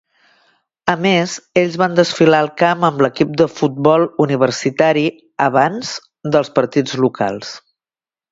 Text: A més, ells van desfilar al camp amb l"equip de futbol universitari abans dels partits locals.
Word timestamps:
A 0.93 0.93
més, 1.05 1.33
ells 1.61 1.75
van 1.81 1.97
desfilar 1.99 2.39
al 2.45 2.49
camp 2.61 2.85
amb 2.89 3.03
l"equip 3.03 3.35
de 3.43 3.47
futbol 3.59 4.07
universitari 4.27 5.05
abans 5.49 5.91
dels 6.37 6.53
partits 6.59 6.97
locals. 7.05 7.53